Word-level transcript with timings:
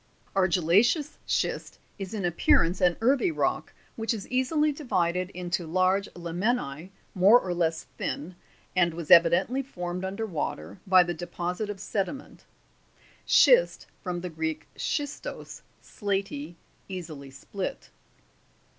20. 0.33 0.59
Argillaceous 0.63 1.19
schist 1.27 1.77
is 1.99 2.15
in 2.15 2.25
appearance 2.25 2.81
an 2.81 2.97
earthy 3.01 3.29
rock, 3.29 3.71
which 3.95 4.15
is 4.15 4.27
easily 4.29 4.71
divided 4.71 5.29
into 5.29 5.67
large 5.67 6.09
laminae 6.15 6.89
more 7.13 7.39
or 7.39 7.53
less 7.53 7.83
thin, 7.99 8.35
and 8.75 8.95
was 8.95 9.09
evi 9.09 9.27
dently 9.29 9.63
formed 9.63 10.03
under 10.03 10.25
water 10.25 10.79
by 10.87 11.03
the 11.03 11.13
deposit 11.13 11.69
of 11.69 11.79
sediment. 11.79 12.45
[Schist, 13.27 13.85
from 14.01 14.21
the 14.21 14.29
Greek 14.31 14.65
schistos, 14.75 15.61
slaty, 15.83 16.55
easily 16.89 17.29
split. 17.29 17.91